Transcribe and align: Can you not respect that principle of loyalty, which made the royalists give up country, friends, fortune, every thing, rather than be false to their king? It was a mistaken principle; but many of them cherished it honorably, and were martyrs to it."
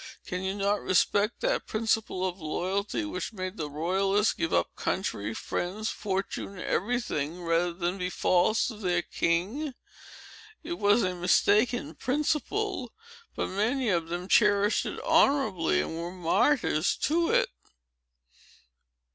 Can 0.25 0.41
you 0.41 0.55
not 0.55 0.81
respect 0.81 1.41
that 1.41 1.67
principle 1.67 2.25
of 2.27 2.39
loyalty, 2.41 3.05
which 3.05 3.33
made 3.33 3.55
the 3.55 3.69
royalists 3.69 4.33
give 4.33 4.51
up 4.51 4.75
country, 4.75 5.31
friends, 5.35 5.91
fortune, 5.91 6.57
every 6.57 6.99
thing, 6.99 7.43
rather 7.43 7.71
than 7.71 7.99
be 7.99 8.09
false 8.09 8.65
to 8.69 8.77
their 8.77 9.03
king? 9.03 9.75
It 10.63 10.79
was 10.79 11.03
a 11.03 11.13
mistaken 11.13 11.93
principle; 11.93 12.91
but 13.35 13.49
many 13.49 13.89
of 13.89 14.07
them 14.07 14.27
cherished 14.27 14.87
it 14.87 14.99
honorably, 15.03 15.81
and 15.81 15.95
were 15.95 16.09
martyrs 16.11 16.95
to 17.03 17.29
it." 17.29 17.49